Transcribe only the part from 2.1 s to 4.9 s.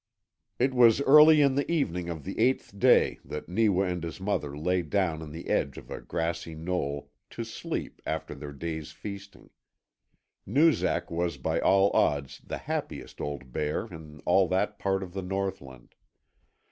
the eighth day that Neewa and his mother lay